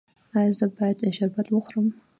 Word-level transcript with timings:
ایا 0.37 0.51
زه 0.57 0.65
باید 0.75 0.97
شربت 1.17 1.47
وخورم؟ 1.49 1.87